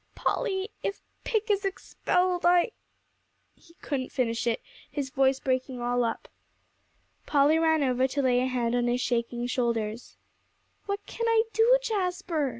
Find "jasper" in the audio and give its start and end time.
11.83-12.49